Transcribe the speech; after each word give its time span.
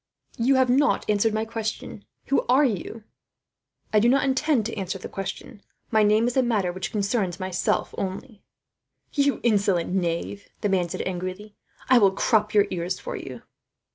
"You 0.39 0.55
have 0.55 0.67
not 0.71 1.07
answered 1.07 1.31
my 1.31 1.45
question. 1.45 2.05
Who 2.29 2.43
are 2.49 2.65
you?" 2.65 3.03
"I 3.93 3.99
do 3.99 4.09
not 4.09 4.23
intend 4.25 4.65
to 4.65 4.75
answer 4.75 4.97
the 4.97 5.07
question. 5.07 5.61
My 5.91 6.01
name 6.01 6.25
is 6.25 6.35
a 6.35 6.41
matter 6.41 6.71
which 6.71 6.91
concerns 6.91 7.39
myself 7.39 7.93
only." 7.99 8.41
"You 9.13 9.39
insolent 9.43 9.93
young 9.93 10.01
knave," 10.01 10.47
the 10.61 10.69
man 10.69 10.89
said 10.89 11.03
angrily, 11.03 11.55
"I 11.87 11.99
will 11.99 12.09
crop 12.09 12.51
your 12.55 12.65
ears 12.71 12.97
for 12.99 13.15
you." 13.15 13.43